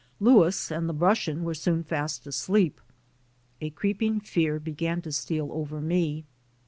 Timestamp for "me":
5.79-6.25